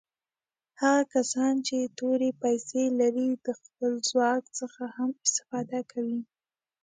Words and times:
هغه 0.81 1.01
کسان 1.13 1.53
چې 1.67 1.77
تورې 1.97 2.29
پیسي 2.41 2.83
لري 2.99 3.29
د 3.45 3.47
خپل 3.61 3.91
ځواک 4.09 4.43
څخه 4.59 4.83
هم 4.95 5.09
استفاده 5.25 5.81
کوي. 5.91 6.19